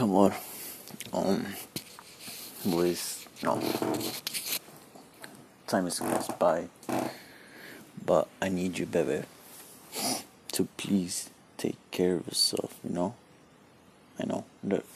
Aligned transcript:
amor, 0.00 0.34
um, 1.12 1.46
with 2.64 3.28
no 3.42 3.60
time 5.66 5.86
is 5.86 6.00
goes 6.00 6.28
by, 6.38 6.68
but 8.04 8.26
I 8.40 8.48
need 8.48 8.78
you, 8.78 8.86
baby, 8.86 9.24
to 10.52 10.64
please 10.76 11.30
take 11.58 11.76
care 11.90 12.16
of 12.16 12.26
yourself. 12.26 12.74
You 12.82 12.94
know, 12.94 13.14
I 14.18 14.24
know. 14.24 14.44
Look, 14.64 14.86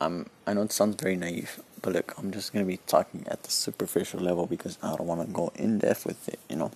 I'm. 0.00 0.28
I 0.46 0.52
know 0.52 0.62
it 0.62 0.72
sounds 0.72 1.00
very 1.00 1.16
naive, 1.16 1.60
but 1.80 1.92
look, 1.92 2.12
I'm 2.18 2.32
just 2.32 2.52
gonna 2.52 2.66
be 2.66 2.78
talking 2.88 3.24
at 3.28 3.44
the 3.44 3.50
superficial 3.50 4.20
level 4.20 4.46
because 4.46 4.78
I 4.82 4.96
don't 4.96 5.06
want 5.06 5.26
to 5.26 5.32
go 5.32 5.52
in 5.54 5.78
depth 5.78 6.04
with 6.06 6.28
it. 6.28 6.40
You 6.50 6.56
know, 6.56 6.72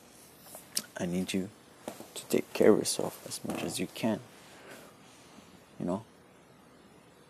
I 0.96 1.06
need 1.06 1.32
you 1.32 1.50
to 2.14 2.24
take 2.26 2.52
care 2.52 2.70
of 2.72 2.78
yourself 2.78 3.20
as 3.26 3.44
much 3.44 3.64
as 3.64 3.80
you 3.80 3.88
can. 3.94 4.20
You 5.80 5.86
know, 5.86 6.02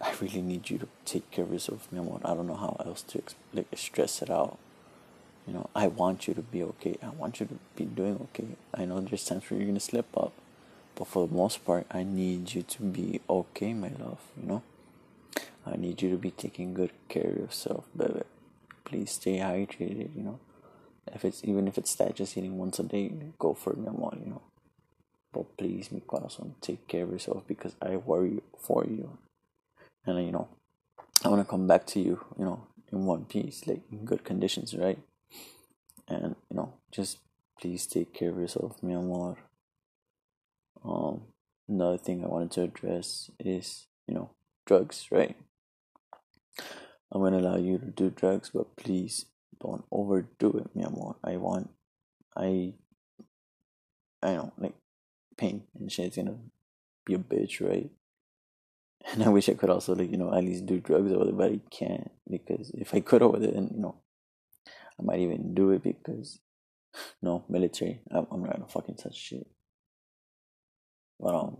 I 0.00 0.14
really 0.20 0.42
need 0.42 0.70
you 0.70 0.78
to 0.78 0.88
take 1.04 1.30
care 1.30 1.44
of 1.44 1.52
yourself, 1.52 1.88
mi. 1.90 1.98
I 1.98 2.34
don't 2.34 2.46
know 2.46 2.54
how 2.54 2.76
else 2.84 3.02
to 3.02 3.22
like 3.52 3.66
stress 3.74 4.22
it 4.22 4.30
out. 4.30 4.58
You 5.46 5.54
know, 5.54 5.70
I 5.74 5.88
want 5.88 6.28
you 6.28 6.34
to 6.34 6.42
be 6.42 6.62
okay. 6.62 6.96
I 7.02 7.08
want 7.08 7.40
you 7.40 7.46
to 7.46 7.58
be 7.74 7.84
doing 7.84 8.16
okay. 8.24 8.48
I 8.74 8.84
know 8.84 9.00
there's 9.00 9.24
times 9.24 9.50
where 9.50 9.58
you're 9.58 9.66
gonna 9.66 9.80
slip 9.80 10.16
up, 10.16 10.32
but 10.94 11.08
for 11.08 11.26
the 11.26 11.34
most 11.34 11.64
part, 11.64 11.86
I 11.90 12.04
need 12.04 12.54
you 12.54 12.62
to 12.62 12.82
be 12.82 13.20
okay, 13.28 13.74
my 13.74 13.88
love. 13.98 14.20
You 14.40 14.46
know, 14.46 14.62
I 15.66 15.76
need 15.76 16.00
you 16.00 16.10
to 16.10 16.16
be 16.16 16.30
taking 16.30 16.74
good 16.74 16.92
care 17.08 17.30
of 17.30 17.36
yourself, 17.36 17.86
baby. 17.96 18.22
Please 18.84 19.10
stay 19.10 19.38
hydrated. 19.38 20.14
You 20.14 20.22
know, 20.22 20.38
if 21.12 21.24
it's 21.24 21.42
even 21.42 21.66
if 21.66 21.76
it's 21.76 21.94
that 21.96 22.14
just 22.14 22.36
eating 22.38 22.56
once 22.56 22.78
a 22.78 22.84
day, 22.84 23.10
go 23.38 23.52
for 23.52 23.72
it, 23.72 23.78
mi 23.78 23.88
amor. 23.88 24.16
You 24.16 24.30
know, 24.30 24.42
but 25.32 25.56
please, 25.56 25.90
mi 25.90 26.02
corazón, 26.06 26.52
take 26.60 26.86
care 26.86 27.02
of 27.02 27.10
yourself 27.10 27.42
because 27.48 27.74
I 27.82 27.96
worry 27.96 28.42
for 28.56 28.84
you 28.84 29.18
and 30.16 30.26
you 30.26 30.32
know 30.32 30.48
i 31.24 31.28
want 31.28 31.40
to 31.40 31.50
come 31.50 31.66
back 31.66 31.86
to 31.86 32.00
you 32.00 32.18
you 32.38 32.44
know 32.44 32.66
in 32.92 33.04
one 33.04 33.24
piece 33.24 33.66
like 33.66 33.82
in 33.92 34.04
good 34.04 34.24
conditions 34.24 34.74
right? 34.74 34.98
And 36.08 36.36
you 36.50 36.56
know 36.56 36.74
just 36.90 37.18
please 37.60 37.86
take 37.86 38.14
care 38.14 38.30
of 38.30 38.38
yourself 38.38 38.82
mi 38.82 38.94
amor. 38.94 39.36
Um 40.84 41.22
another 41.68 41.98
thing 41.98 42.24
i 42.24 42.28
wanted 42.28 42.50
to 42.52 42.62
address 42.62 43.30
is 43.38 43.86
you 44.06 44.14
know 44.14 44.30
drugs 44.66 45.08
right? 45.10 45.36
I'm 47.10 47.20
going 47.22 47.32
to 47.32 47.38
allow 47.38 47.56
you 47.56 47.78
to 47.78 47.86
do 47.86 48.10
drugs 48.10 48.50
but 48.52 48.76
please 48.76 49.26
don't 49.60 49.84
overdo 49.90 50.58
it 50.58 50.74
mi 50.74 50.84
amor. 50.84 51.16
I 51.24 51.36
want 51.36 51.70
i 52.36 52.72
i 54.22 54.32
know 54.34 54.52
like 54.58 54.74
pain 55.36 55.64
and 55.78 55.90
shit's 55.90 56.16
gonna 56.16 56.36
be 57.04 57.14
a 57.14 57.18
bitch 57.18 57.60
right 57.60 57.90
and 59.12 59.22
I 59.22 59.28
wish 59.28 59.48
I 59.48 59.54
could 59.54 59.70
also 59.70 59.94
like 59.94 60.10
you 60.10 60.16
know 60.18 60.34
at 60.34 60.44
least 60.44 60.66
do 60.66 60.80
drugs 60.80 61.12
over 61.12 61.24
there, 61.24 61.34
but 61.34 61.52
I 61.52 61.60
can't 61.70 62.10
because 62.28 62.70
if 62.74 62.94
I 62.94 63.00
could 63.00 63.22
over 63.22 63.38
there, 63.38 63.52
then 63.52 63.70
you 63.74 63.80
know 63.80 63.96
I 64.98 65.02
might 65.02 65.20
even 65.20 65.54
do 65.54 65.70
it 65.70 65.82
because 65.82 66.40
no 67.22 67.44
military. 67.48 68.00
I'm, 68.10 68.26
I'm 68.30 68.42
not 68.42 68.52
gonna 68.52 68.68
fucking 68.68 68.96
touch 68.96 69.16
shit. 69.16 69.46
But 71.20 71.34
um, 71.34 71.58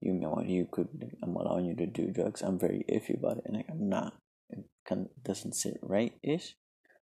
you 0.00 0.12
know 0.14 0.42
you 0.44 0.68
could. 0.70 0.88
I'm 1.22 1.36
allowing 1.36 1.66
you 1.66 1.74
to 1.76 1.86
do 1.86 2.10
drugs. 2.10 2.42
I'm 2.42 2.58
very 2.58 2.84
iffy 2.88 3.18
about 3.18 3.38
it, 3.38 3.44
and 3.46 3.56
like, 3.56 3.66
I'm 3.70 3.88
not. 3.88 4.14
It 4.50 4.64
kind 4.88 5.08
doesn't 5.24 5.54
sit 5.54 5.78
right 5.82 6.12
ish, 6.22 6.54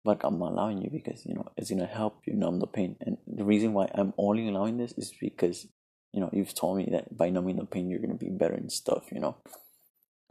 but 0.05 0.20
I'm 0.25 0.41
allowing 0.41 0.83
you 0.83 0.91
because 0.91 1.25
you 1.27 1.34
know 1.34 1.47
it's 1.56 1.70
gonna 1.70 1.86
help 1.86 2.23
you 2.27 2.34
numb 2.34 2.61
the 2.61 2.67
pain. 2.67 2.97
And 3.01 3.19
the 3.27 3.45
reason 3.45 3.73
why 3.73 3.89
I'm 3.95 4.14
only 4.19 4.48
allowing 4.48 4.78
this 4.78 4.92
is 4.92 5.12
because 5.20 5.67
you 6.12 6.20
know 6.20 6.30
you've 6.33 6.55
told 6.55 6.77
me 6.78 6.89
that 6.91 7.16
by 7.16 7.30
numbing 7.30 7.56
the 7.56 7.64
pain 7.64 7.89
you're 7.89 8.00
gonna 8.00 8.14
be 8.14 8.30
better 8.30 8.55
and 8.55 8.72
stuff 8.72 9.05
you 9.12 9.20
know? 9.20 9.36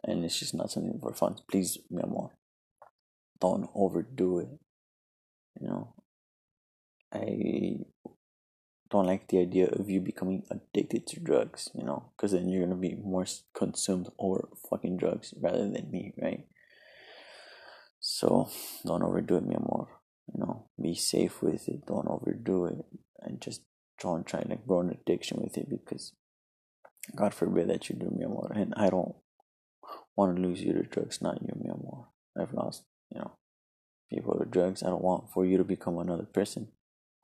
And 0.04 0.24
it's 0.24 0.40
just 0.40 0.56
not 0.56 0.72
something 0.72 1.00
for 1.02 1.14
fun. 1.14 1.36
Please 1.50 1.78
mi 1.90 2.02
amor 2.02 2.32
don't 3.40 3.70
overdo 3.74 4.40
it 4.40 4.50
you 5.60 5.68
know? 5.68 5.94
I 7.14 7.86
don't 8.92 9.06
like 9.06 9.28
the 9.28 9.40
idea 9.40 9.68
of 9.68 9.90
you 9.90 10.00
becoming 10.00 10.44
addicted 10.50 11.08
to 11.08 11.20
drugs 11.20 11.70
you 11.74 11.84
know? 11.84 12.12
Because 12.16 12.32
then 12.32 12.50
you're 12.50 12.64
gonna 12.66 12.76
be 12.76 12.96
more 12.96 13.26
consumed 13.54 14.10
over 14.18 14.50
fucking 14.70 14.98
drugs 14.98 15.34
rather 15.40 15.70
than 15.70 15.92
me 15.92 16.14
right? 16.22 16.46
So 18.00 18.50
don't 18.86 19.04
overdo 19.04 19.38
it 19.38 19.46
mi 19.46 19.56
amor 19.56 19.88
you 20.34 20.40
know? 20.40 20.68
Be 20.82 20.96
safe 20.96 21.42
with 21.42 21.68
it 21.68 21.86
don't 21.86 22.08
overdo 22.08 22.66
it 22.66 22.86
and 23.22 23.42
just 23.42 23.62
don't 24.00 24.26
try 24.26 24.44
like 24.48 24.66
grow 24.66 24.82
an 24.82 24.90
addiction 24.90 25.40
with 25.42 25.58
it 25.58 25.70
because 25.70 26.14
God 27.16 27.34
forbid 27.34 27.70
that 27.70 27.90
you 27.90 27.96
do 27.96 28.12
mi 28.16 28.24
amor. 28.24 28.52
And 28.54 28.74
I 28.76 28.90
don't 28.90 29.16
want 30.16 30.36
to 30.36 30.42
lose 30.42 30.62
you 30.62 30.74
to 30.74 30.84
drugs, 30.84 31.22
not 31.22 31.42
you, 31.42 31.54
mi 31.56 31.70
amor. 31.70 32.08
I've 32.40 32.54
lost, 32.54 32.84
you 33.12 33.20
know, 33.20 33.32
people 34.12 34.38
to 34.38 34.46
drugs. 34.46 34.84
I 34.84 34.88
don't 34.88 35.04
want 35.04 35.32
for 35.34 35.46
you 35.46 35.58
to 35.58 35.64
become 35.64 35.98
another 35.98 36.26
person 36.26 36.70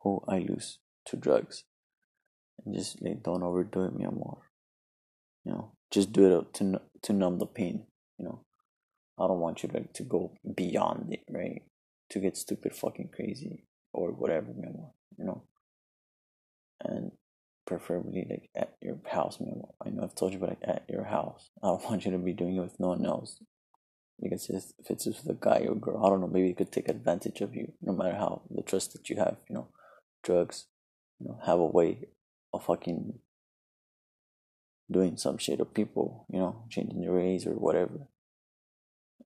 who 0.02 0.24
I 0.28 0.40
lose 0.40 0.80
to 1.08 1.18
drugs. 1.18 1.64
And 2.66 2.76
just 2.76 3.02
like 3.02 3.24
don't 3.24 3.44
overdo 3.44 3.86
it, 3.86 3.96
mi 3.96 4.06
amor. 4.06 4.38
You 5.44 5.54
know, 5.54 5.72
just 5.92 6.12
do 6.12 6.40
it 6.40 6.54
to 6.56 6.82
to 7.04 7.14
numb 7.14 7.40
the 7.40 7.46
pain. 7.46 7.86
You 8.18 8.26
know, 8.26 8.46
I 9.20 9.28
don't 9.28 9.40
want 9.40 9.64
you 9.64 9.70
to 9.70 9.76
like, 9.76 9.94
to 9.94 10.04
go 10.04 10.32
beyond 10.56 11.14
it, 11.14 11.24
right? 11.30 11.62
To 12.12 12.20
get 12.20 12.38
stupid, 12.38 12.76
fucking 12.76 13.10
crazy 13.14 13.66
or 13.94 14.12
whatever, 14.12 14.48
know 14.48 14.94
and 16.90 17.12
preferably 17.66 18.26
like 18.30 18.50
at 18.56 18.76
your 18.82 18.98
house. 19.08 19.40
I 19.84 19.90
know 19.90 20.04
I've 20.04 20.16
told 20.16 20.34
you, 20.34 20.40
but 20.40 20.50
like 20.50 20.64
at 20.64 20.84
your 20.90 21.06
house. 21.06 21.50
I 21.64 21.68
don't 21.68 21.84
want 21.90 22.06
you 22.06 22.12
to 22.12 22.18
be 22.18 22.34
doing 22.34 22.58
it 22.58 22.62
with 22.62 22.80
no 22.80 22.90
one 22.90 23.06
else. 23.06 23.42
Because 24.22 24.50
if 24.50 24.90
it's 24.90 25.04
just 25.04 25.26
with 25.26 25.36
a 25.36 25.40
guy 25.40 25.66
or 25.68 25.76
girl, 25.76 26.06
I 26.06 26.10
don't 26.10 26.22
know, 26.22 26.28
maybe 26.28 26.50
it 26.50 26.58
could 26.58 26.72
take 26.72 26.88
advantage 26.88 27.42
of 27.42 27.54
you, 27.54 27.74
no 27.82 27.92
matter 27.92 28.16
how 28.16 28.44
the 28.50 28.62
trust 28.62 28.94
that 28.94 29.10
you 29.10 29.18
have, 29.18 29.36
you 29.50 29.56
know, 29.56 29.68
drugs, 30.24 30.68
you 31.20 31.28
know, 31.28 31.40
have 31.46 31.60
a 31.60 31.66
way 31.66 32.06
of 32.54 32.64
fucking 32.64 33.20
doing 34.90 35.18
some 35.18 35.38
shit 35.38 35.60
of 35.60 35.74
people, 35.74 36.26
you 36.32 36.40
know, 36.40 36.64
changing 36.70 37.02
your 37.02 37.16
ways 37.16 37.46
or 37.46 37.52
whatever. 37.52 38.08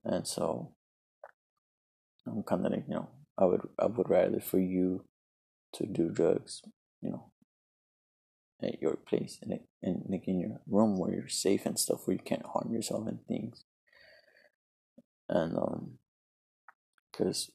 And 0.04 0.26
so 0.26 0.72
I'm 2.26 2.42
kind 2.42 2.66
of 2.66 2.72
like, 2.72 2.84
you 2.88 2.94
know, 2.94 3.08
I 3.38 3.44
would 3.44 3.60
I 3.78 3.86
would 3.86 4.10
rather 4.10 4.40
for 4.40 4.58
you 4.58 5.04
to 5.74 5.86
do 5.86 6.08
drugs, 6.08 6.62
you 7.00 7.10
know, 7.10 7.30
at 8.62 8.80
your 8.80 8.96
place 8.96 9.38
and 9.42 9.50
like, 9.50 9.62
like 10.08 10.28
in 10.28 10.40
your 10.40 10.60
room 10.66 10.98
where 10.98 11.12
you're 11.12 11.28
safe 11.28 11.66
and 11.66 11.78
stuff 11.78 12.06
where 12.06 12.16
you 12.16 12.22
can't 12.22 12.46
harm 12.46 12.72
yourself 12.72 13.06
and 13.06 13.26
things. 13.26 13.64
And 15.28 15.56
um 15.56 15.98
because 17.10 17.50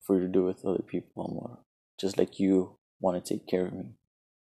for 0.00 0.16
you 0.16 0.22
to 0.26 0.32
do 0.32 0.44
with 0.44 0.64
other 0.64 0.82
people 0.82 1.30
more 1.32 1.58
just 2.00 2.18
like 2.18 2.40
you 2.40 2.76
want 3.00 3.24
to 3.24 3.34
take 3.34 3.46
care 3.46 3.66
of 3.66 3.72
me 3.72 3.94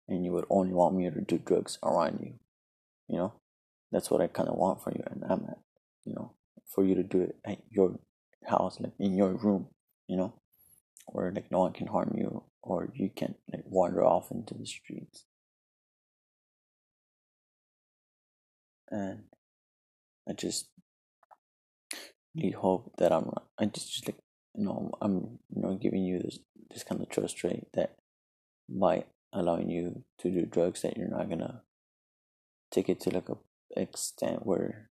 and 0.07 0.25
you 0.25 0.31
would 0.31 0.45
only 0.49 0.73
want 0.73 0.95
me 0.95 1.09
to 1.09 1.21
do 1.21 1.37
drugs 1.37 1.77
around 1.83 2.19
you 2.21 2.33
you 3.07 3.17
know? 3.17 3.33
That's 3.91 4.11
what 4.11 4.21
i 4.21 4.27
kind 4.27 4.49
of 4.49 4.55
want 4.55 4.83
for 4.83 4.91
you 4.91 5.03
and 5.07 5.23
i'm 5.29 5.45
at 5.49 5.59
you 6.05 6.13
know 6.13 6.33
for 6.73 6.83
you 6.83 6.95
to 6.95 7.03
do 7.03 7.21
it 7.21 7.35
at 7.45 7.59
your 7.69 7.99
house 8.45 8.79
like 8.79 8.93
in 8.99 9.15
your 9.15 9.33
room 9.33 9.67
you 10.07 10.17
know? 10.17 10.33
Where 11.07 11.31
like 11.31 11.51
no 11.51 11.59
one 11.59 11.73
can 11.73 11.87
harm 11.87 12.15
you 12.17 12.43
or 12.61 12.89
you 12.93 13.09
can 13.09 13.35
like 13.51 13.63
wander 13.65 14.03
off 14.03 14.31
into 14.31 14.53
the 14.53 14.65
streets 14.65 15.23
and 18.91 19.23
I 20.27 20.33
just 20.33 20.69
really 22.35 22.51
hope 22.51 22.93
that 22.97 23.11
I'm 23.11 23.25
not, 23.25 23.45
I 23.59 23.65
just, 23.65 23.91
just 23.91 24.07
like 24.07 24.17
you 24.55 24.65
know 24.65 24.91
I'm 25.01 25.39
you 25.53 25.61
know 25.61 25.75
giving 25.75 26.03
you 26.03 26.19
this 26.19 26.39
this 26.71 26.83
kind 26.83 27.01
of 27.01 27.09
trust 27.09 27.43
rate 27.43 27.67
that 27.73 27.95
by 28.69 29.05
allowing 29.33 29.69
you 29.69 30.03
to 30.19 30.29
do 30.29 30.45
drugs 30.45 30.81
that 30.81 30.97
you're 30.97 31.09
not 31.09 31.29
gonna 31.29 31.61
take 32.71 32.89
it 32.89 32.99
to 33.01 33.09
like 33.09 33.29
a 33.29 33.37
extent 33.79 34.45
where 34.45 34.89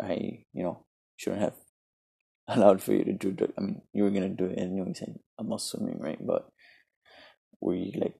I 0.00 0.44
you 0.52 0.62
know 0.62 0.84
shouldn't 1.16 1.42
have 1.42 1.54
allowed 2.48 2.82
for 2.82 2.92
you 2.92 3.04
to 3.04 3.12
do 3.12 3.32
drugs. 3.32 3.54
I 3.58 3.60
mean 3.60 3.82
you 3.92 4.04
were 4.04 4.10
gonna 4.10 4.28
do 4.28 4.46
it 4.46 4.58
anyways 4.58 5.02
I'm 5.38 5.52
assuming 5.52 5.98
right 5.98 6.18
but 6.24 6.48
we 7.60 7.94
like 7.96 8.16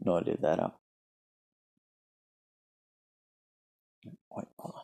noted 0.00 0.38
that 0.42 0.60
out. 0.60 0.76
Wait, 4.04 4.46
hold 4.58 4.74
on. 4.76 4.83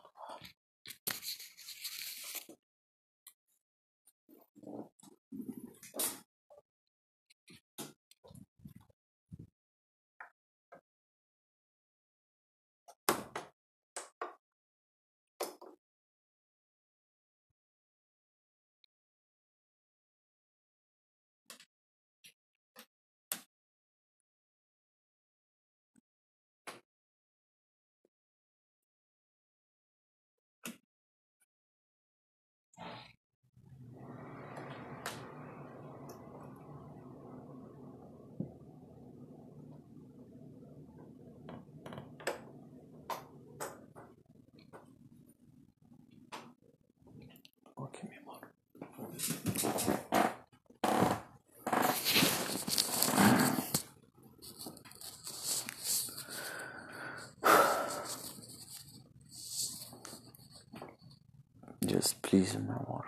please, 62.41 62.57
mi 62.57 62.73
amor. 62.73 63.05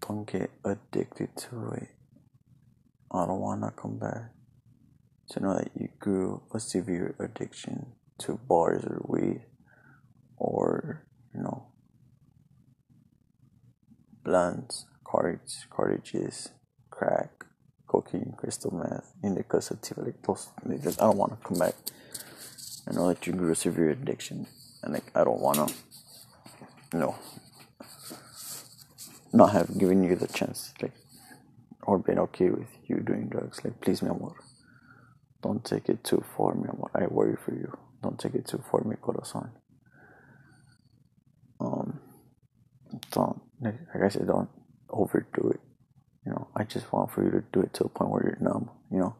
Don't 0.00 0.26
get 0.26 0.50
addicted 0.64 1.28
to 1.36 1.70
it. 1.80 1.88
I 3.12 3.26
don't 3.26 3.40
wanna 3.40 3.70
come 3.70 3.96
back 3.96 4.32
to 5.30 5.40
know 5.40 5.54
that 5.54 5.70
you 5.76 5.88
grew 6.00 6.42
a 6.52 6.58
severe 6.58 7.14
addiction 7.20 7.92
to 8.18 8.40
bars 8.48 8.84
or 8.84 9.04
weed 9.06 9.42
or, 10.36 11.06
you 11.32 11.42
know, 11.42 11.68
blunts, 14.24 14.86
carts, 15.04 15.64
cartridges, 15.70 16.48
crack, 16.90 17.44
cocaine, 17.86 18.34
crystal 18.36 18.74
meth, 18.74 19.12
indica, 19.22 19.60
sativa, 19.62 20.00
like 20.00 20.22
those. 20.22 20.48
Like, 20.64 20.80
I 20.86 21.06
don't 21.06 21.16
want 21.16 21.40
to 21.40 21.46
come 21.46 21.58
back. 21.58 21.74
I 22.88 22.94
know 22.94 23.06
that 23.08 23.24
you 23.26 23.32
grew 23.32 23.52
a 23.52 23.54
severe 23.54 23.90
addiction, 23.90 24.46
and 24.82 24.92
like 24.92 25.12
I 25.14 25.22
don't 25.22 25.40
wanna, 25.40 25.66
you 25.66 25.87
know, 26.92 27.16
not 29.32 29.52
have 29.52 29.78
given 29.78 30.02
you 30.02 30.16
the 30.16 30.26
chance, 30.28 30.72
like, 30.80 30.92
or 31.82 31.98
been 31.98 32.18
okay 32.18 32.50
with 32.50 32.68
you 32.86 33.00
doing 33.00 33.28
drugs. 33.28 33.60
Like, 33.64 33.80
please, 33.80 34.02
mi 34.02 34.08
amor, 34.08 34.36
don't 35.42 35.64
take 35.64 35.88
it 35.88 36.02
too 36.04 36.24
far, 36.36 36.54
mi 36.54 36.68
amor. 36.68 36.90
I 36.94 37.06
worry 37.06 37.36
for 37.36 37.52
you. 37.52 37.76
Don't 38.02 38.18
take 38.18 38.34
it 38.34 38.46
too 38.46 38.62
far, 38.70 38.82
mi 38.84 38.96
corazón. 38.96 39.50
Um, 41.60 42.00
don't 43.10 43.40
like, 43.60 43.78
like 43.94 44.04
I 44.04 44.08
said, 44.08 44.26
don't 44.26 44.48
overdo 44.88 45.50
it. 45.50 45.60
You 46.24 46.32
know, 46.32 46.48
I 46.54 46.64
just 46.64 46.92
want 46.92 47.10
for 47.10 47.24
you 47.24 47.30
to 47.30 47.42
do 47.52 47.60
it 47.60 47.72
to 47.74 47.84
a 47.84 47.88
point 47.88 48.10
where 48.10 48.22
you're 48.22 48.48
numb. 48.48 48.70
You 48.90 48.98
know, 48.98 49.16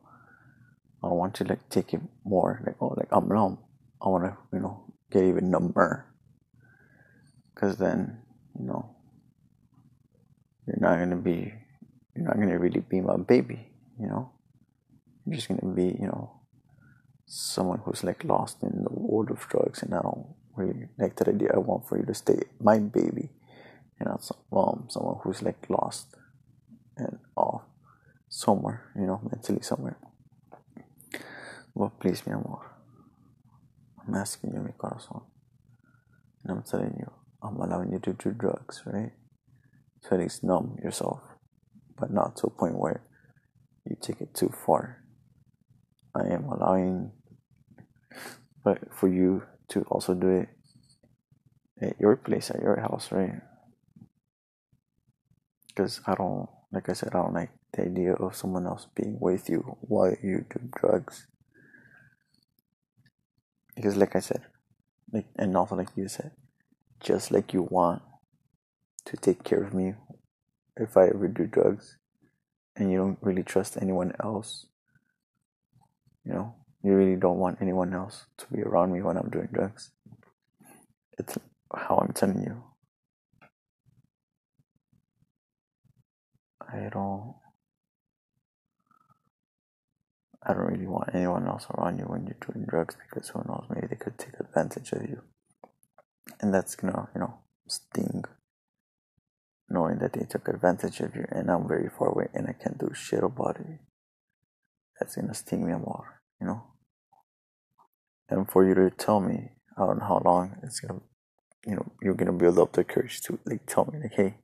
I 1.02 1.08
don't 1.08 1.18
want 1.18 1.34
to 1.36 1.44
like 1.44 1.68
take 1.68 1.94
it 1.94 2.00
more 2.24 2.62
like 2.66 2.76
oh 2.80 2.94
like 2.96 3.08
I'm 3.12 3.28
numb. 3.28 3.58
I 4.00 4.08
want 4.08 4.24
to 4.24 4.36
you 4.52 4.60
know 4.60 4.84
get 5.10 5.24
even 5.24 5.50
number. 5.50 6.06
Cause 7.58 7.76
then 7.76 8.18
you 8.58 8.66
know 8.66 8.94
you're 10.66 10.80
not 10.80 10.98
gonna 10.98 11.16
be 11.16 11.52
you're 12.14 12.24
not 12.24 12.36
gonna 12.36 12.58
really 12.58 12.80
be 12.80 13.00
my 13.00 13.16
baby. 13.16 13.68
You 13.98 14.06
know, 14.06 14.32
you're 15.26 15.36
just 15.36 15.48
gonna 15.48 15.74
be 15.74 15.96
you 15.98 16.06
know 16.06 16.40
someone 17.26 17.80
who's 17.84 18.04
like 18.04 18.24
lost 18.24 18.62
in 18.62 18.84
the 18.84 18.92
world 18.92 19.30
of 19.30 19.46
drugs, 19.48 19.82
and 19.82 19.92
I 19.92 20.00
don't 20.02 20.26
really 20.54 20.88
like 20.98 21.16
that 21.16 21.28
idea. 21.28 21.50
I 21.52 21.58
want 21.58 21.88
for 21.88 21.98
you 21.98 22.06
to 22.06 22.14
stay 22.14 22.40
my 22.60 22.78
baby 22.78 23.30
you 24.00 24.06
know, 24.06 24.18
some, 24.20 24.86
someone 24.88 25.18
who's 25.22 25.42
like 25.42 25.68
lost 25.68 26.14
and 26.96 27.18
off 27.36 27.62
somewhere, 28.28 28.90
you 28.96 29.06
know, 29.06 29.20
mentally 29.30 29.62
somewhere. 29.62 29.96
But 31.74 31.98
please, 32.00 32.26
mi 32.26 32.32
amor, 32.32 32.76
I'm 34.06 34.14
asking 34.14 34.52
you, 34.54 34.60
mi 34.60 34.72
corazón, 34.76 35.22
and 36.42 36.52
I'm 36.52 36.62
telling 36.62 36.94
you, 36.98 37.07
I'm 37.48 37.60
allowing 37.60 37.92
you 37.92 37.98
to 38.00 38.12
do 38.12 38.32
drugs, 38.32 38.82
right? 38.86 39.12
So 40.02 40.16
at 40.16 40.20
least 40.20 40.44
numb 40.44 40.76
yourself, 40.82 41.20
but 41.98 42.12
not 42.12 42.36
to 42.36 42.46
a 42.46 42.50
point 42.50 42.78
where 42.78 43.02
you 43.84 43.96
take 44.00 44.20
it 44.20 44.34
too 44.34 44.52
far. 44.66 45.04
I 46.14 46.26
am 46.32 46.44
allowing, 46.44 47.12
but 48.64 48.78
for 48.92 49.08
you 49.08 49.42
to 49.68 49.82
also 49.82 50.14
do 50.14 50.28
it 50.28 50.48
at 51.80 52.00
your 52.00 52.16
place, 52.16 52.50
at 52.50 52.60
your 52.60 52.80
house, 52.80 53.10
right? 53.12 53.40
because 55.78 56.00
I 56.06 56.14
don't, 56.16 56.48
like 56.72 56.88
I 56.88 56.92
said, 56.92 57.10
I 57.12 57.22
don't 57.22 57.34
like 57.34 57.50
the 57.72 57.82
idea 57.82 58.14
of 58.14 58.34
someone 58.34 58.66
else 58.66 58.88
being 58.96 59.16
with 59.20 59.48
you 59.48 59.60
while 59.80 60.12
you 60.22 60.44
do 60.50 60.60
drugs. 60.76 61.28
Because, 63.76 63.96
like 63.96 64.16
I 64.16 64.20
said, 64.20 64.42
like 65.12 65.26
and 65.36 65.56
also 65.56 65.76
like 65.76 65.90
you 65.94 66.08
said, 66.08 66.32
just 67.00 67.30
like 67.30 67.52
you 67.52 67.62
want 67.70 68.02
to 69.06 69.16
take 69.16 69.44
care 69.44 69.62
of 69.62 69.74
me 69.74 69.94
if 70.76 70.96
I 70.96 71.06
ever 71.06 71.28
do 71.28 71.46
drugs, 71.46 71.96
and 72.76 72.90
you 72.90 72.98
don't 72.98 73.18
really 73.20 73.42
trust 73.42 73.78
anyone 73.80 74.12
else. 74.22 74.66
You 76.24 76.32
know, 76.32 76.54
you 76.82 76.94
really 76.94 77.16
don't 77.16 77.38
want 77.38 77.58
anyone 77.60 77.94
else 77.94 78.26
to 78.38 78.46
be 78.52 78.62
around 78.62 78.92
me 78.92 79.02
when 79.02 79.16
I'm 79.16 79.30
doing 79.30 79.48
drugs. 79.52 79.90
It's 81.18 81.36
how 81.74 81.96
I'm 81.96 82.12
telling 82.12 82.42
you. 82.42 82.62
I 86.70 86.90
don't 86.92 87.34
I 90.42 90.52
don't 90.54 90.66
really 90.66 90.86
want 90.86 91.10
anyone 91.14 91.46
else 91.46 91.66
around 91.74 91.98
you 91.98 92.04
when 92.04 92.26
you're 92.26 92.52
doing 92.52 92.64
drugs 92.66 92.96
because 92.96 93.28
who 93.28 93.42
knows, 93.46 93.66
maybe 93.68 93.88
they 93.88 93.96
could 93.96 94.16
take 94.16 94.38
advantage 94.38 94.92
of 94.92 95.02
you. 95.02 95.22
And 96.40 96.52
that's 96.52 96.74
gonna, 96.74 97.08
you 97.14 97.20
know, 97.20 97.38
sting. 97.66 98.24
Knowing 99.68 99.98
that 99.98 100.14
they 100.14 100.24
took 100.24 100.48
advantage 100.48 101.00
of 101.00 101.14
you 101.14 101.26
and 101.30 101.50
I'm 101.50 101.68
very 101.68 101.90
far 101.90 102.08
away 102.08 102.28
and 102.34 102.46
I 102.48 102.52
can't 102.52 102.78
do 102.78 102.90
shit 102.94 103.22
about 103.22 103.60
it. 103.60 103.80
That's 104.98 105.16
gonna 105.16 105.34
sting 105.34 105.66
me 105.66 105.72
more, 105.74 106.22
you 106.40 106.46
know? 106.46 106.62
And 108.28 108.50
for 108.50 108.66
you 108.66 108.74
to 108.74 108.90
tell 108.90 109.20
me, 109.20 109.50
I 109.76 109.86
don't 109.86 109.98
know 109.98 110.06
how 110.06 110.22
long 110.24 110.56
it's 110.62 110.80
gonna, 110.80 111.00
you 111.66 111.76
know, 111.76 111.92
you're 112.02 112.14
gonna 112.14 112.32
build 112.32 112.58
up 112.58 112.72
the 112.72 112.84
courage 112.84 113.20
to 113.22 113.38
like 113.44 113.66
tell 113.66 113.84
me, 113.86 113.98
like, 114.00 114.14
hey, 114.14 114.38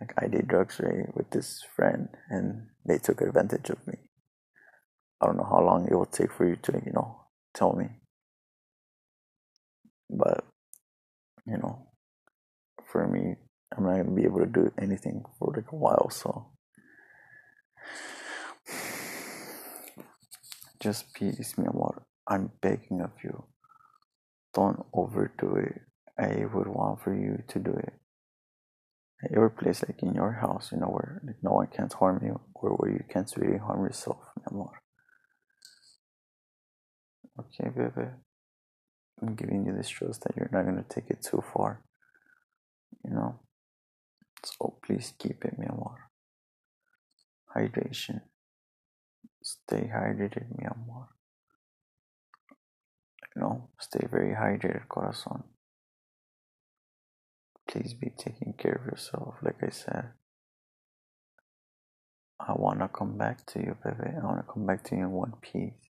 like 0.00 0.12
I 0.18 0.26
did 0.26 0.48
drugs 0.48 0.80
right 0.80 1.14
with 1.16 1.30
this 1.30 1.62
friend 1.74 2.08
and 2.28 2.68
they 2.86 2.98
took 2.98 3.20
advantage 3.20 3.70
of 3.70 3.86
me. 3.86 3.94
I 5.20 5.26
don't 5.26 5.36
know 5.36 5.48
how 5.48 5.60
long 5.60 5.86
it 5.86 5.94
will 5.94 6.06
take 6.06 6.32
for 6.32 6.46
you 6.46 6.56
to, 6.56 6.82
you 6.84 6.92
know, 6.92 7.20
tell 7.54 7.72
me. 7.72 7.88
But, 10.10 10.44
you 11.46 11.58
know, 11.58 11.88
for 12.90 13.06
me, 13.06 13.36
I'm 13.76 13.84
not 13.84 13.96
gonna 13.96 14.10
be 14.10 14.24
able 14.24 14.40
to 14.40 14.46
do 14.46 14.72
anything 14.80 15.24
for 15.38 15.52
like 15.54 15.70
a 15.72 15.76
while, 15.76 16.10
so 16.10 16.50
just 20.80 21.12
please 21.14 21.56
me 21.58 21.66
amor. 21.66 22.02
I'm 22.26 22.50
begging 22.60 23.00
of 23.00 23.10
you. 23.22 23.44
Don't 24.54 24.84
overdo 24.92 25.56
it. 25.56 25.82
I 26.18 26.44
would 26.46 26.68
want 26.68 27.02
for 27.02 27.14
you 27.14 27.42
to 27.48 27.58
do 27.58 27.72
it 27.72 27.92
at 29.24 29.30
your 29.32 29.50
place, 29.50 29.82
like 29.86 30.02
in 30.02 30.14
your 30.14 30.32
house, 30.32 30.70
you 30.72 30.78
know, 30.78 30.86
where 30.86 31.20
like 31.24 31.36
no 31.42 31.52
one 31.52 31.66
can 31.68 31.88
harm 31.90 32.22
you, 32.24 32.40
or 32.54 32.70
where 32.70 32.92
you 32.92 33.04
can't 33.08 33.30
really 33.36 33.58
harm 33.58 33.84
yourself, 33.84 34.18
mi 34.36 34.42
amor. 34.50 34.80
Okay, 37.40 37.68
baby. 37.70 38.10
I'm 39.26 39.34
giving 39.34 39.64
you 39.64 39.74
this 39.74 39.88
trust 39.88 40.22
that 40.24 40.36
you're 40.36 40.50
not 40.52 40.66
gonna 40.66 40.84
take 40.88 41.08
it 41.08 41.22
too 41.22 41.42
far. 41.52 41.82
You 43.04 43.14
know. 43.14 43.40
So 44.44 44.76
please 44.84 45.14
keep 45.18 45.44
it, 45.44 45.58
mi 45.58 45.66
amor. 45.66 46.10
Hydration. 47.56 48.20
Stay 49.42 49.90
hydrated, 49.94 50.46
mi 50.56 50.66
amor. 50.66 51.08
You 53.34 53.42
know, 53.42 53.68
stay 53.80 54.06
very 54.10 54.34
hydrated, 54.34 54.86
corazón. 54.88 55.44
Please 57.66 57.94
be 57.94 58.10
taking 58.10 58.52
care 58.52 58.74
of 58.74 58.86
yourself, 58.86 59.36
like 59.42 59.62
I 59.62 59.70
said. 59.70 60.10
I 62.38 62.52
wanna 62.54 62.88
come 62.88 63.16
back 63.16 63.46
to 63.46 63.58
you, 63.58 63.76
baby. 63.82 64.10
I 64.20 64.24
wanna 64.24 64.44
come 64.44 64.66
back 64.66 64.84
to 64.84 64.96
you 64.96 65.04
in 65.04 65.10
one 65.10 65.32
piece. 65.40 65.88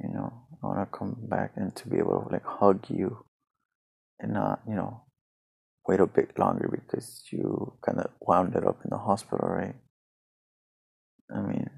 You 0.00 0.08
know, 0.08 0.45
I 0.62 0.66
wanna 0.66 0.86
come 0.86 1.16
back 1.28 1.52
and 1.56 1.74
to 1.76 1.88
be 1.88 1.98
able 1.98 2.22
to 2.22 2.32
like 2.32 2.44
hug 2.44 2.86
you 2.88 3.24
and 4.18 4.32
not, 4.34 4.62
you 4.66 4.74
know, 4.74 5.02
wait 5.86 6.00
a 6.00 6.06
bit 6.06 6.38
longer 6.38 6.68
because 6.68 7.22
you 7.30 7.74
kind 7.84 7.98
of 7.98 8.10
wound 8.20 8.54
it 8.54 8.66
up 8.66 8.80
in 8.84 8.90
the 8.90 8.98
hospital, 8.98 9.48
right? 9.48 9.76
I 11.34 11.40
mean, 11.40 11.70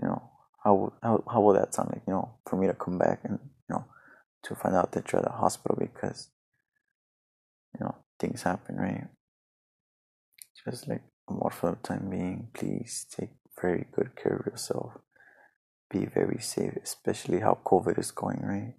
you 0.00 0.08
know, 0.08 0.30
how 0.62 0.92
how 1.02 1.24
how 1.30 1.40
will 1.40 1.54
that 1.54 1.74
sound 1.74 1.90
like? 1.92 2.02
You 2.06 2.14
know, 2.14 2.38
for 2.48 2.56
me 2.56 2.66
to 2.66 2.74
come 2.74 2.98
back 2.98 3.20
and 3.24 3.38
you 3.68 3.74
know 3.74 3.84
to 4.44 4.54
find 4.54 4.74
out 4.74 4.92
that 4.92 5.10
you're 5.10 5.20
at 5.20 5.26
the 5.26 5.32
hospital 5.32 5.76
because 5.78 6.28
you 7.78 7.84
know 7.84 7.94
things 8.18 8.42
happen, 8.42 8.76
right? 8.76 9.08
Just 10.64 10.88
like 10.88 11.02
more 11.28 11.50
for 11.50 11.70
the 11.70 11.76
time 11.76 12.10
being, 12.10 12.48
please 12.54 13.06
take 13.10 13.30
very 13.60 13.86
good 13.94 14.16
care 14.16 14.36
of 14.36 14.46
yourself. 14.46 14.92
Be 15.90 16.06
very 16.06 16.40
safe, 16.40 16.74
especially 16.82 17.40
how 17.40 17.58
COVID 17.64 17.98
is 17.98 18.10
going, 18.10 18.40
right? 18.42 18.74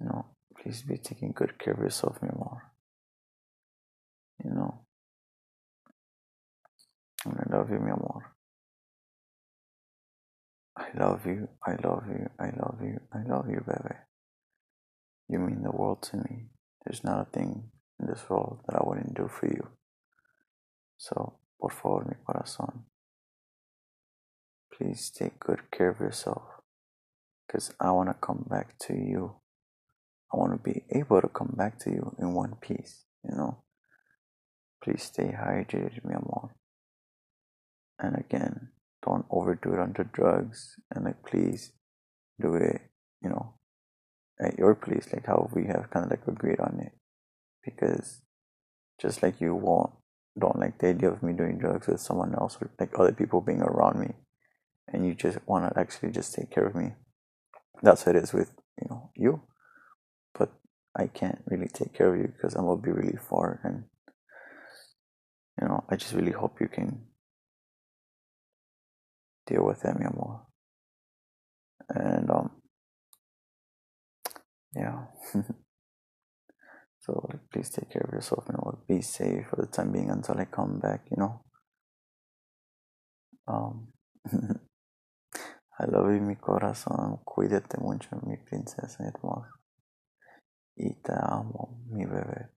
You 0.00 0.06
know, 0.06 0.26
please 0.56 0.82
be 0.82 0.98
taking 0.98 1.32
good 1.32 1.58
care 1.58 1.74
of 1.74 1.80
yourself, 1.80 2.22
mi 2.22 2.28
amor. 2.30 2.72
You 4.42 4.50
know, 4.50 4.86
and 7.24 7.38
I 7.38 7.56
love 7.56 7.70
you, 7.70 7.78
mi 7.80 7.90
amor. 7.90 8.34
I 10.76 10.86
love 10.98 11.24
you, 11.26 11.48
I 11.64 11.76
love 11.84 12.04
you, 12.08 12.28
I 12.38 12.50
love 12.50 12.78
you, 12.82 13.00
I 13.12 13.22
love 13.22 13.48
you, 13.48 13.62
baby. 13.66 13.94
You 15.28 15.38
mean 15.38 15.62
the 15.62 15.70
world 15.70 16.02
to 16.10 16.16
me. 16.16 16.48
There's 16.84 17.04
not 17.04 17.20
a 17.20 17.30
thing 17.30 17.70
in 18.00 18.06
this 18.06 18.28
world 18.28 18.60
that 18.66 18.76
I 18.76 18.82
wouldn't 18.84 19.14
do 19.14 19.28
for 19.28 19.46
you. 19.46 19.68
So, 20.96 21.38
por 21.60 21.70
favor, 21.70 22.04
mi 22.06 22.16
corazón, 22.24 22.84
please 24.76 25.10
take 25.10 25.38
good 25.38 25.70
care 25.70 25.90
of 25.90 26.00
yourself 26.00 26.42
because 27.46 27.72
I 27.80 27.92
want 27.92 28.08
to 28.08 28.14
come 28.14 28.44
back 28.48 28.78
to 28.86 28.94
you. 28.94 29.36
I 30.32 30.36
want 30.36 30.52
to 30.52 30.70
be 30.70 30.82
able 30.90 31.20
to 31.20 31.28
come 31.28 31.54
back 31.56 31.78
to 31.80 31.90
you 31.90 32.14
in 32.18 32.34
one 32.34 32.56
piece, 32.60 33.04
you 33.22 33.36
know. 33.36 33.62
Please 34.82 35.04
stay 35.04 35.32
hydrated, 35.32 36.04
mi 36.04 36.14
amor. 36.14 36.54
And 37.98 38.16
again, 38.16 38.70
don't 39.04 39.24
overdo 39.30 39.74
it 39.74 39.78
under 39.78 40.04
drugs. 40.04 40.74
And 40.90 41.04
like, 41.04 41.24
please 41.24 41.72
do 42.40 42.54
it, 42.54 42.80
you 43.22 43.30
know, 43.30 43.54
at 44.40 44.58
your 44.58 44.74
place, 44.74 45.08
like 45.12 45.26
how 45.26 45.48
we 45.54 45.66
have 45.66 45.90
kind 45.90 46.06
of 46.06 46.10
like 46.10 46.26
agreed 46.26 46.58
on 46.58 46.80
it. 46.84 46.92
Because 47.64 48.22
just 49.00 49.22
like 49.22 49.40
you 49.40 49.54
won't, 49.54 49.92
don't 50.38 50.58
like 50.58 50.78
the 50.78 50.88
idea 50.88 51.10
of 51.10 51.22
me 51.22 51.32
doing 51.32 51.58
drugs 51.58 51.86
with 51.86 52.00
someone 52.00 52.34
else 52.34 52.58
or 52.60 52.70
like 52.80 52.90
other 52.98 53.12
people 53.12 53.40
being 53.40 53.62
around 53.62 54.00
me, 54.00 54.14
and 54.94 55.04
you 55.04 55.14
just 55.14 55.38
want 55.46 55.68
to 55.68 55.78
actually 55.78 56.12
just 56.12 56.34
take 56.34 56.50
care 56.50 56.66
of 56.66 56.74
me. 56.74 56.92
That's 57.82 58.04
how 58.04 58.12
it 58.12 58.16
is 58.16 58.32
with 58.32 58.52
you 58.80 58.88
know 58.88 59.10
you, 59.16 59.42
but 60.38 60.52
I 60.96 61.08
can't 61.08 61.42
really 61.46 61.68
take 61.68 61.92
care 61.92 62.14
of 62.14 62.20
you 62.20 62.28
because 62.28 62.54
I'm 62.54 62.64
gonna 62.64 62.80
be 62.80 62.92
really 62.92 63.18
far, 63.18 63.60
and 63.64 63.84
you 65.60 65.68
know 65.68 65.84
I 65.90 65.96
just 65.96 66.14
really 66.14 66.32
hope 66.32 66.60
you 66.60 66.68
can 66.68 67.06
deal 69.46 69.64
with 69.64 69.80
them 69.82 69.98
more. 70.14 70.46
And 71.88 72.30
um, 72.30 72.50
yeah. 74.74 75.06
so 77.00 77.28
please 77.52 77.68
take 77.68 77.90
care 77.90 78.06
of 78.06 78.14
yourself 78.14 78.48
and 78.48 78.56
be 78.86 79.02
safe 79.02 79.48
for 79.50 79.56
the 79.56 79.66
time 79.66 79.90
being 79.92 80.10
until 80.10 80.38
I 80.38 80.44
come 80.44 80.78
back. 80.78 81.02
You 81.10 81.16
know. 81.18 81.40
Um, 83.46 83.88
I 85.76 85.86
love 85.90 86.14
you, 86.14 86.20
mi 86.20 86.36
corazón. 86.36 87.16
Cuídate 87.24 87.78
mucho, 87.78 88.16
mi 88.22 88.36
princesa 88.36 89.04
hermosa. 89.04 89.50
Y 90.76 90.94
te 90.94 91.12
amo, 91.12 91.80
mi 91.86 92.04
bebé. 92.04 92.50